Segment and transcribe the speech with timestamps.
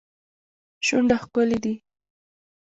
[0.85, 1.73] شونډه ښکلې دي.